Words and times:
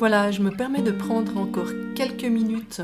Voilà, 0.00 0.30
je 0.30 0.40
me 0.40 0.50
permets 0.50 0.80
de 0.80 0.92
prendre 0.92 1.36
encore 1.36 1.68
quelques 1.94 2.24
minutes 2.24 2.80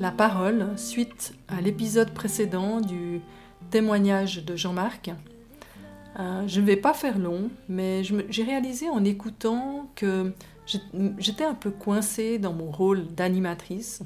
la 0.00 0.10
parole 0.10 0.68
suite 0.78 1.34
à 1.46 1.60
l'épisode 1.60 2.14
précédent 2.14 2.80
du 2.80 3.20
témoignage 3.68 4.46
de 4.46 4.56
Jean-Marc. 4.56 5.10
Euh, 6.18 6.48
je 6.48 6.60
ne 6.62 6.64
vais 6.64 6.76
pas 6.76 6.94
faire 6.94 7.18
long, 7.18 7.50
mais 7.68 8.02
j'ai 8.02 8.42
réalisé 8.44 8.88
en 8.88 9.04
écoutant 9.04 9.90
que 9.94 10.32
j'étais 11.18 11.44
un 11.44 11.52
peu 11.52 11.70
coincée 11.70 12.38
dans 12.38 12.54
mon 12.54 12.70
rôle 12.70 13.08
d'animatrice. 13.08 14.00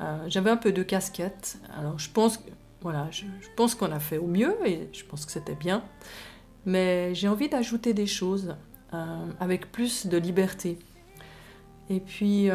Euh, 0.00 0.24
j'avais 0.26 0.50
un 0.50 0.56
peu 0.56 0.72
de 0.72 0.82
casquette. 0.82 1.60
Alors 1.78 2.00
je 2.00 2.10
pense, 2.10 2.40
qu'on 3.76 3.92
a 3.92 4.00
fait 4.00 4.18
au 4.18 4.26
mieux 4.26 4.56
et 4.66 4.88
je 4.92 5.04
pense 5.04 5.24
que 5.24 5.30
c'était 5.30 5.54
bien. 5.54 5.84
Mais 6.66 7.14
j'ai 7.14 7.28
envie 7.28 7.48
d'ajouter 7.48 7.94
des 7.94 8.08
choses 8.08 8.56
euh, 8.92 9.26
avec 9.38 9.70
plus 9.70 10.08
de 10.08 10.16
liberté. 10.16 10.76
Et 11.90 12.00
puis, 12.00 12.48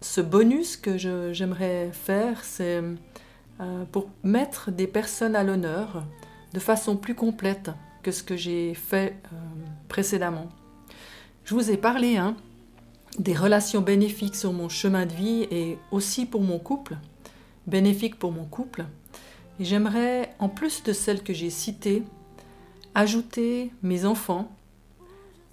ce 0.00 0.20
bonus 0.20 0.76
que 0.76 0.98
j'aimerais 1.32 1.90
faire, 1.92 2.42
c'est 2.42 2.82
pour 3.92 4.08
mettre 4.24 4.72
des 4.72 4.86
personnes 4.86 5.36
à 5.36 5.44
l'honneur 5.44 6.04
de 6.54 6.60
façon 6.60 6.96
plus 6.96 7.14
complète 7.14 7.70
que 8.04 8.12
ce 8.12 8.22
que 8.22 8.36
j'ai 8.36 8.74
fait 8.74 9.16
euh, 9.32 9.36
précédemment. 9.88 10.48
Je 11.44 11.54
vous 11.54 11.70
ai 11.70 11.76
parlé 11.76 12.16
hein, 12.16 12.36
des 13.18 13.34
relations 13.34 13.80
bénéfiques 13.80 14.36
sur 14.36 14.52
mon 14.52 14.68
chemin 14.68 15.04
de 15.04 15.12
vie 15.12 15.48
et 15.50 15.78
aussi 15.90 16.26
pour 16.26 16.42
mon 16.42 16.60
couple, 16.60 16.96
bénéfiques 17.66 18.18
pour 18.18 18.30
mon 18.30 18.44
couple. 18.44 18.84
Et 19.58 19.64
j'aimerais, 19.64 20.32
en 20.38 20.48
plus 20.48 20.84
de 20.84 20.92
celles 20.92 21.22
que 21.22 21.32
j'ai 21.32 21.50
citées, 21.50 22.04
ajouter 22.94 23.72
mes 23.82 24.04
enfants, 24.04 24.52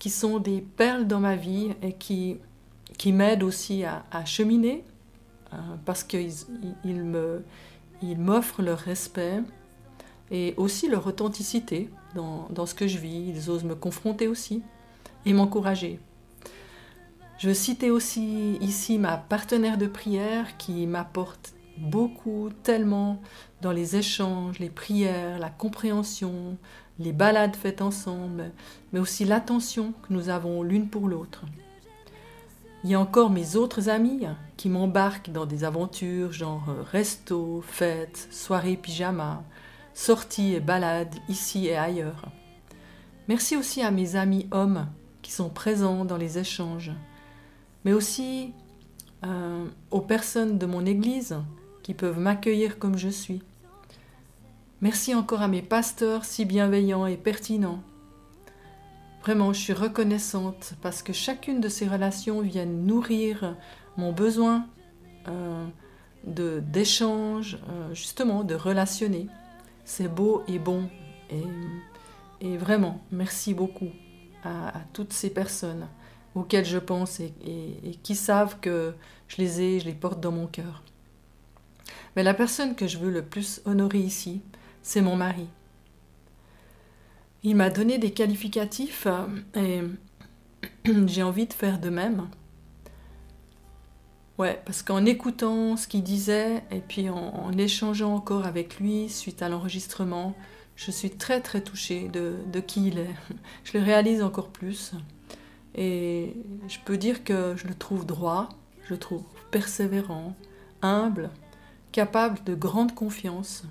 qui 0.02 0.10
sont 0.10 0.40
des 0.40 0.62
perles 0.62 1.06
dans 1.06 1.20
ma 1.20 1.36
vie 1.36 1.76
et 1.84 1.94
qui, 1.94 2.40
qui 2.98 3.12
m'aident 3.14 3.44
aussi 3.44 3.84
à, 3.84 4.26
cheminer, 4.26 4.84
euh, 5.54 5.58
parce 5.86 6.04
qu'ils 6.04 6.34
m'offrent 8.18 8.64
leur 8.64 8.80
respect, 8.80 9.44
et 10.32 10.56
aussi 10.58 10.90
leur 10.90 11.06
authenticité 11.06 11.88
dans, 12.16 12.48
dans, 12.50 12.66
ce 12.66 12.74
que 12.74 12.88
je 12.88 12.98
vis. 12.98 13.28
Ils 13.28 13.52
osent 13.52 13.64
me 13.64 13.76
confronter 13.76 14.28
aussi 14.28 14.64
et 15.28 15.34
m'encourager. 15.34 16.00
Je 17.38 17.54
citais 17.54 17.92
aussi 17.92 18.56
ici 18.56 18.98
ma 18.98 19.18
partenaire 19.18 19.78
de 19.78 19.86
prière 19.86 20.58
qui 20.58 20.88
m'apporte 20.88 21.54
beaucoup, 21.82 22.50
tellement 22.64 23.22
dans 23.62 23.72
les 23.72 23.96
échanges, 23.96 24.60
les 24.60 24.70
prières, 24.70 25.40
la 25.40 25.50
compréhension, 25.50 26.58
les 27.00 27.12
balades 27.12 27.56
faites 27.56 27.82
ensemble, 27.82 28.52
mais 28.94 29.00
aussi 29.00 29.26
l'attention 29.26 29.94
que 30.04 30.14
nous 30.14 30.30
avons 30.30 30.64
l'une 30.64 30.88
pour 30.88 31.08
l'autre. 31.08 31.44
Il 32.84 32.90
y 32.90 32.96
a 32.96 33.00
encore 33.00 33.30
mes 33.30 33.56
autres 33.56 33.90
amis 33.90 34.26
qui 34.58 34.70
m'embarquent 34.70 35.32
dans 35.32 35.46
des 35.46 35.64
aventures 35.64 36.32
genre 36.32 36.64
resto, 36.92 37.62
fête, 37.66 38.28
soirée 38.32 38.76
pyjama, 38.76 39.44
sorties 39.94 40.56
et 40.56 40.60
balades 40.60 41.16
ici 41.30 41.68
et 41.68 41.76
ailleurs. 41.76 42.26
Merci 43.28 43.56
aussi 43.56 43.82
à 43.82 43.92
mes 43.92 44.16
amis 44.16 44.48
hommes 44.52 44.88
qui 45.22 45.32
sont 45.32 45.50
présents 45.50 46.06
dans 46.06 46.18
les 46.18 46.40
échanges, 46.40 46.92
mais 47.86 47.94
aussi 47.94 48.54
euh, 49.24 49.66
aux 49.92 50.02
personnes 50.02 50.58
de 50.58 50.66
mon 50.66 50.86
Église 50.86 51.38
qui 51.84 51.94
peuvent 51.94 52.20
m'accueillir 52.20 52.80
comme 52.80 52.98
je 52.98 53.10
suis. 53.10 53.42
Merci 54.82 55.14
encore 55.14 55.42
à 55.42 55.48
mes 55.48 55.62
pasteurs 55.62 56.26
si 56.26 56.46
bienveillants 56.46 57.06
et 57.06 57.18
pertinents. 57.18 57.82
Vraiment, 59.22 59.54
je 59.54 59.60
suis 59.60 59.74
reconnaissante 59.74 60.74
parce 60.82 61.04
que 61.04 61.14
chacune 61.14 61.62
de 61.62 61.70
ces 61.70 61.88
relations 61.88 62.42
vient 62.42 62.66
nourrir 62.66 63.56
mon 63.98 64.12
besoin 64.12 64.66
euh, 65.28 65.68
d'échange, 66.26 67.60
euh, 67.70 67.94
justement 67.94 68.44
de 68.44 68.56
relationner 68.56 69.28
c'est 69.92 70.08
beau 70.08 70.44
et 70.48 70.60
bon. 70.60 70.90
Et, 72.42 72.58
vraiment, 72.58 73.02
merci 73.12 73.54
beaucoup 73.54 73.90
à, 74.44 74.74
toutes 74.94 75.14
ces 75.14 75.30
personnes 75.30 75.88
auxquelles 76.34 76.66
je 76.66 76.78
pense 76.78 77.20
et, 77.20 77.34
qui 78.04 78.16
savent 78.16 78.60
que 78.60 78.94
je 79.28 79.38
les 79.38 79.62
ai, 79.62 79.80
je 79.80 79.86
les 79.86 79.94
porte 79.94 80.20
dans 80.20 80.32
mon 80.32 80.48
cœur. 80.48 80.84
Mais 82.16 82.24
la 82.24 82.34
personne 82.34 82.76
que 82.76 82.88
je 82.88 82.98
veux 82.98 83.12
le 83.12 83.24
plus 83.24 83.62
honorer 83.66 84.00
ici, 84.00 84.42
c'est 84.82 85.02
mon 85.02 85.16
mari. 85.16 85.48
Il 87.44 87.56
m'a 87.56 87.70
donné 87.70 87.98
des 87.98 88.12
qualificatifs 88.12 89.08
et 89.56 89.82
j'ai 91.08 91.24
envie 91.24 91.48
de 91.48 91.54
faire 91.54 91.80
de 91.80 91.90
même. 91.90 92.28
Ouais, 94.38 94.62
parce 94.66 94.82
qu'en 94.82 95.06
écoutant 95.06 95.78
ce 95.78 95.88
qu'il 95.88 96.04
disait 96.04 96.64
et 96.72 96.80
puis 96.80 97.10
en, 97.10 97.52
échangeant 97.58 98.16
encore 98.16 98.46
avec 98.46 98.80
lui 98.80 99.10
suite 99.10 99.42
à 99.42 99.50
l'enregistrement, 99.50 100.36
je 100.76 100.90
suis 100.92 101.12
très 101.12 101.42
très 101.42 101.62
touchée 101.62 102.10
de, 102.10 102.36
de, 102.52 102.60
qui 102.60 102.88
il 102.88 102.98
est. 102.98 103.16
Je 103.64 103.78
le 103.78 103.84
réalise 103.84 104.24
encore 104.24 104.50
plus. 104.50 104.94
Et 105.76 106.36
je 106.68 106.78
peux 106.84 106.98
dire 106.98 107.24
que 107.24 107.56
je 107.56 107.68
le 107.68 107.76
trouve 107.76 108.06
droit, 108.06 108.50
je 108.84 108.94
le 108.94 109.00
trouve 109.00 109.24
persévérant, 109.52 110.36
humble, 110.82 111.30
capable 111.92 112.44
de 112.44 112.56
grande 112.56 112.96
confiance, 112.96 113.64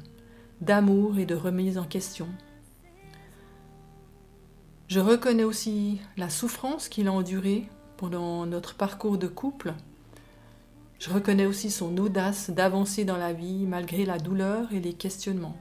d'amour 0.60 1.18
et 1.18 1.26
de 1.26 1.34
remise 1.34 1.78
en 1.78 1.84
question. 1.84 2.28
Je 4.88 5.00
reconnais 5.00 5.44
aussi 5.44 6.00
la 6.16 6.28
souffrance 6.28 6.88
qu'il 6.88 7.08
a 7.08 7.12
endurée 7.12 7.68
pendant 7.96 8.46
notre 8.46 8.74
parcours 8.74 9.18
de 9.18 9.28
couple 9.28 9.74
je 11.00 11.08
reconnais 11.08 11.46
aussi 11.46 11.70
son 11.70 11.96
audace 11.96 12.50
d'avancer 12.50 13.06
dans 13.06 13.16
la 13.16 13.32
vie 13.32 13.64
malgré 13.66 14.04
la 14.04 14.18
douleur 14.18 14.70
et 14.70 14.80
les 14.80 14.92
questionnements. 14.92 15.56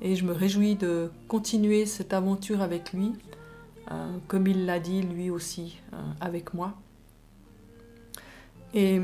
Et 0.00 0.14
je 0.14 0.24
me 0.24 0.32
réjouis 0.32 0.76
de 0.76 1.10
continuer 1.26 1.86
cette 1.86 2.12
aventure 2.12 2.62
avec 2.62 2.92
lui, 2.92 3.12
euh, 3.90 4.16
comme 4.28 4.46
il 4.46 4.64
l'a 4.64 4.78
dit 4.78 5.02
lui 5.02 5.28
aussi 5.28 5.80
euh, 5.92 5.96
avec 6.20 6.54
moi. 6.54 6.74
Et 8.74 9.00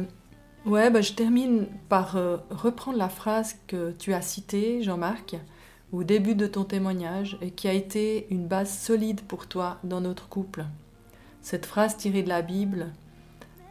ouais, 0.68 0.90
bah, 0.90 1.00
je 1.00 1.12
termine 1.12 1.66
par 1.88 2.16
euh, 2.16 2.36
reprendre 2.50 2.98
la 2.98 3.08
phrase 3.08 3.56
que 3.66 3.92
tu 3.92 4.12
as 4.12 4.22
citée, 4.22 4.82
Jean-Marc, 4.82 5.36
au 5.92 6.04
début 6.04 6.34
de 6.34 6.46
ton 6.46 6.64
témoignage 6.64 7.38
et 7.40 7.50
qui 7.50 7.66
a 7.66 7.72
été 7.72 8.26
une 8.30 8.46
base 8.46 8.70
solide 8.70 9.22
pour 9.22 9.46
toi 9.46 9.78
dans 9.82 10.00
notre 10.00 10.28
couple. 10.28 10.66
Cette 11.40 11.66
phrase 11.66 11.96
tirée 11.96 12.22
de 12.22 12.28
la 12.28 12.42
Bible 12.42 12.92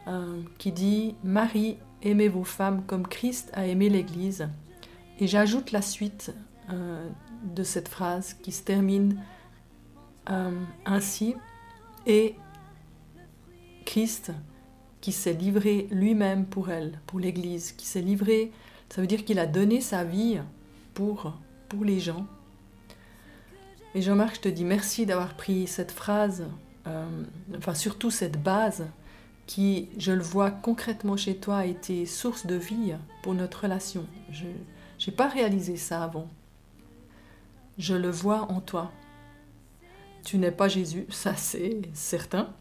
euh, 0.08 0.42
qui 0.58 0.72
dit 0.72 1.14
Marie, 1.22 1.76
aimez 2.02 2.28
vos 2.28 2.44
femmes 2.44 2.82
comme 2.86 3.06
Christ 3.06 3.50
a 3.54 3.66
aimé 3.66 3.88
l'Église. 3.88 4.48
Et 5.20 5.26
j'ajoute 5.26 5.70
la 5.70 5.82
suite 5.82 6.34
euh, 6.70 7.08
de 7.44 7.62
cette 7.62 7.88
phrase 7.88 8.34
qui 8.34 8.52
se 8.52 8.62
termine 8.62 9.20
ainsi 10.84 11.34
et 12.04 12.34
Christ 13.86 14.32
qui 15.00 15.12
s'est 15.12 15.32
livré 15.32 15.86
lui-même 15.90 16.46
pour 16.46 16.70
elle, 16.70 17.00
pour 17.06 17.20
l'Église, 17.20 17.72
qui 17.72 17.86
s'est 17.86 18.00
livré, 18.00 18.52
ça 18.88 19.00
veut 19.00 19.06
dire 19.06 19.24
qu'il 19.24 19.38
a 19.38 19.46
donné 19.46 19.80
sa 19.80 20.04
vie 20.04 20.38
pour, 20.94 21.34
pour 21.68 21.84
les 21.84 22.00
gens. 22.00 22.26
Et 23.94 24.02
Jean-Marc, 24.02 24.36
je 24.36 24.40
te 24.40 24.48
dis 24.48 24.64
merci 24.64 25.06
d'avoir 25.06 25.34
pris 25.34 25.66
cette 25.66 25.92
phrase, 25.92 26.44
enfin 27.56 27.74
surtout 27.74 28.10
cette 28.10 28.42
base 28.42 28.86
qui, 29.46 29.88
je 29.98 30.12
le 30.12 30.22
vois 30.22 30.50
concrètement 30.50 31.16
chez 31.16 31.36
toi, 31.36 31.58
a 31.58 31.64
été 31.64 32.04
source 32.06 32.46
de 32.46 32.54
vie 32.54 32.94
pour 33.22 33.34
notre 33.34 33.62
relation. 33.62 34.06
Je 34.30 34.46
n'ai 34.46 35.16
pas 35.16 35.28
réalisé 35.28 35.76
ça 35.76 36.04
avant. 36.04 36.28
Je 37.78 37.94
le 37.94 38.10
vois 38.10 38.42
en 38.50 38.60
toi. 38.60 38.92
Tu 40.24 40.36
n'es 40.36 40.50
pas 40.50 40.68
Jésus, 40.68 41.06
ça 41.08 41.34
c'est 41.36 41.80
certain, 41.94 42.52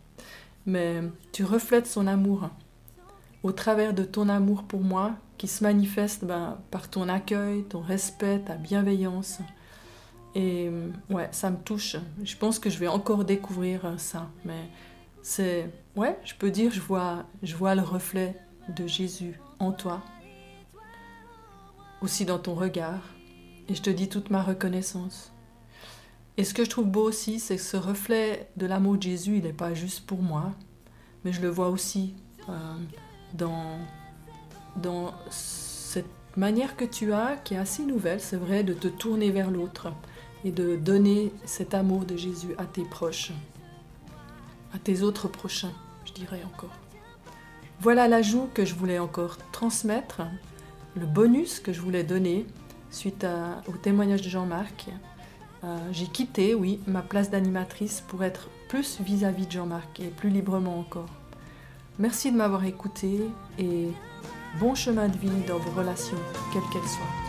mais 0.67 1.01
tu 1.31 1.43
reflètes 1.43 1.87
son 1.87 2.05
amour 2.05 2.49
au 3.41 3.51
travers 3.51 3.93
de 3.93 4.03
ton 4.03 4.29
amour 4.29 4.63
pour 4.63 4.81
moi 4.81 5.15
qui 5.37 5.47
se 5.47 5.63
manifeste 5.63 6.25
ben, 6.25 6.57
par 6.69 6.89
ton 6.89 7.07
accueil, 7.09 7.63
ton 7.63 7.79
respect, 7.79 8.39
ta 8.39 8.55
bienveillance. 8.55 9.39
Et 10.35 10.69
ouais, 11.09 11.29
ça 11.31 11.49
me 11.49 11.57
touche. 11.57 11.95
Je 12.23 12.35
pense 12.35 12.59
que 12.59 12.69
je 12.69 12.77
vais 12.77 12.87
encore 12.87 13.23
découvrir 13.23 13.95
ça, 13.97 14.29
mais 14.45 14.69
c'est, 15.23 15.69
ouais, 15.95 16.19
je 16.23 16.35
peux 16.35 16.51
dire, 16.51 16.71
je 16.71 16.81
vois, 16.81 17.25
je 17.41 17.55
vois 17.55 17.73
le 17.73 17.81
reflet 17.81 18.35
de 18.75 18.85
Jésus 18.85 19.39
en 19.59 19.71
toi, 19.71 20.03
aussi 22.01 22.25
dans 22.25 22.39
ton 22.39 22.53
regard, 22.53 23.01
et 23.69 23.75
je 23.75 23.81
te 23.81 23.89
dis 23.89 24.09
toute 24.09 24.29
ma 24.29 24.43
reconnaissance. 24.43 25.31
Et 26.37 26.43
ce 26.43 26.53
que 26.53 26.63
je 26.63 26.69
trouve 26.69 26.85
beau 26.85 27.03
aussi, 27.03 27.39
c'est 27.39 27.55
que 27.55 27.61
ce 27.61 27.77
reflet 27.77 28.49
de 28.57 28.65
l'amour 28.65 28.97
de 28.97 29.03
Jésus, 29.03 29.37
il 29.37 29.43
n'est 29.43 29.53
pas 29.53 29.73
juste 29.73 30.05
pour 30.05 30.21
moi, 30.21 30.51
mais 31.25 31.33
je 31.33 31.41
le 31.41 31.49
vois 31.49 31.69
aussi 31.69 32.13
euh, 32.47 32.53
dans, 33.33 33.79
dans 34.75 35.13
cette 35.31 36.05
manière 36.35 36.75
que 36.75 36.85
tu 36.85 37.11
as, 37.11 37.37
qui 37.43 37.55
est 37.55 37.57
assez 37.57 37.83
nouvelle, 37.83 38.21
c'est 38.21 38.37
vrai, 38.37 38.63
de 38.63 38.73
te 38.73 38.87
tourner 38.87 39.31
vers 39.31 39.49
l'autre 39.49 39.91
et 40.45 40.51
de 40.51 40.75
donner 40.75 41.31
cet 41.45 41.73
amour 41.73 42.05
de 42.05 42.15
Jésus 42.15 42.53
à 42.57 42.65
tes 42.65 42.83
proches 42.83 43.33
à 44.73 44.79
tes 44.79 45.01
autres 45.01 45.27
prochains. 45.27 45.73
je 46.05 46.13
dirais 46.13 46.41
encore. 46.45 46.75
Voilà 47.79 48.07
l'ajout 48.07 48.49
que 48.53 48.65
je 48.65 48.75
voulais 48.75 48.99
encore 48.99 49.37
transmettre, 49.51 50.21
le 50.95 51.05
bonus 51.05 51.59
que 51.59 51.73
je 51.73 51.81
voulais 51.81 52.03
donner 52.03 52.45
suite 52.89 53.25
au 53.67 53.71
témoignage 53.73 54.21
de 54.21 54.29
Jean-Marc. 54.29 54.89
Euh, 55.67 55.77
j'ai 55.91 56.05
quitté, 56.05 56.55
oui, 56.55 56.79
ma 56.87 57.01
place 57.01 57.29
d'animatrice 57.29 58.01
pour 58.07 58.23
être 58.23 58.49
plus 58.69 59.01
vis-à-vis 59.01 59.43
-vis 59.43 59.47
de 59.47 59.51
Jean-Marc 59.51 59.99
et 59.99 60.07
plus 60.07 60.29
librement 60.29 60.79
encore. 60.79 61.09
Merci 61.99 62.31
de 62.31 62.37
m'avoir 62.37 62.63
écouté 62.63 63.19
et 63.59 63.89
bon 64.59 64.75
chemin 64.75 65.09
de 65.09 65.17
vie 65.17 65.41
dans 65.47 65.57
vos 65.57 65.71
relations, 65.71 66.21
quelles 66.53 66.69
qu'elles 66.71 66.89
soient. 66.89 67.26